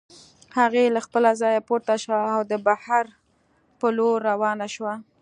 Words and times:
هغې 0.57 0.85
له 0.95 0.99
خپله 1.05 1.29
ځايه 1.41 1.61
پورته 1.67 1.95
شوه 2.03 2.19
او 2.35 2.41
د 2.51 2.53
بهر 2.67 3.05
په 3.79 3.87
لور 3.97 4.17
روانه 4.31 4.67
شوه. 4.75 4.93